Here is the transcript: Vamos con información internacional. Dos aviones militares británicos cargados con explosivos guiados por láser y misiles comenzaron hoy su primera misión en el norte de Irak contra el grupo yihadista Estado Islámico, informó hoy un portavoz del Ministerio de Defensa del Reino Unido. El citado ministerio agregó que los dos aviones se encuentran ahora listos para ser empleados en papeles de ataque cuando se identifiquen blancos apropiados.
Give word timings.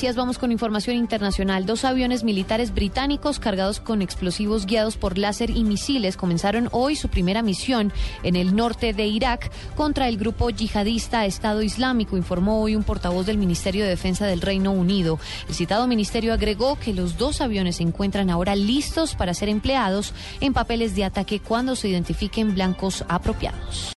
Vamos 0.00 0.38
con 0.38 0.50
información 0.50 0.96
internacional. 0.96 1.66
Dos 1.66 1.84
aviones 1.84 2.24
militares 2.24 2.72
británicos 2.72 3.38
cargados 3.38 3.80
con 3.80 4.00
explosivos 4.00 4.64
guiados 4.64 4.96
por 4.96 5.18
láser 5.18 5.50
y 5.50 5.62
misiles 5.62 6.16
comenzaron 6.16 6.68
hoy 6.72 6.96
su 6.96 7.08
primera 7.08 7.42
misión 7.42 7.92
en 8.22 8.34
el 8.34 8.56
norte 8.56 8.94
de 8.94 9.06
Irak 9.06 9.52
contra 9.76 10.08
el 10.08 10.16
grupo 10.16 10.48
yihadista 10.48 11.26
Estado 11.26 11.62
Islámico, 11.62 12.16
informó 12.16 12.62
hoy 12.62 12.76
un 12.76 12.82
portavoz 12.82 13.26
del 13.26 13.36
Ministerio 13.36 13.84
de 13.84 13.90
Defensa 13.90 14.26
del 14.26 14.40
Reino 14.40 14.72
Unido. 14.72 15.20
El 15.48 15.54
citado 15.54 15.86
ministerio 15.86 16.32
agregó 16.32 16.76
que 16.76 16.94
los 16.94 17.18
dos 17.18 17.42
aviones 17.42 17.76
se 17.76 17.82
encuentran 17.82 18.30
ahora 18.30 18.56
listos 18.56 19.14
para 19.14 19.34
ser 19.34 19.50
empleados 19.50 20.14
en 20.40 20.54
papeles 20.54 20.96
de 20.96 21.04
ataque 21.04 21.40
cuando 21.40 21.76
se 21.76 21.88
identifiquen 21.88 22.54
blancos 22.54 23.04
apropiados. 23.06 23.86